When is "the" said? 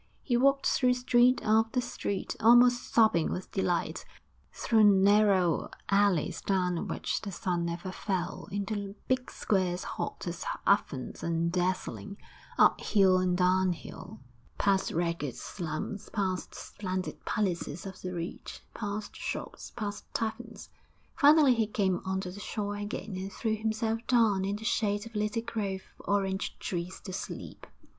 7.21-7.31, 16.53-16.57, 18.01-18.11, 22.31-22.39, 24.55-24.65